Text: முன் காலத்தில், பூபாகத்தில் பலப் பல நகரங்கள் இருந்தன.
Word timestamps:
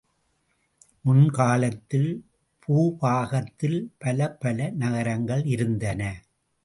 முன் 1.01 1.29
காலத்தில், 1.29 2.09
பூபாகத்தில் 2.67 3.79
பலப் 3.97 4.39
பல 4.39 4.69
நகரங்கள் 4.75 5.45
இருந்தன. 5.45 6.01